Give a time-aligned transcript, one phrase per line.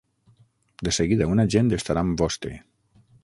[0.87, 2.55] De seguida un agent estarà amb vostè.